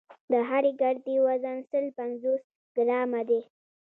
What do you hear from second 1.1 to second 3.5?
وزن سل پنځوس ګرامه دی.